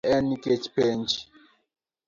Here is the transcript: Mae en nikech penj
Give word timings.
Mae 0.05 0.11
en 0.17 0.23
nikech 0.29 0.65
penj 0.77 1.11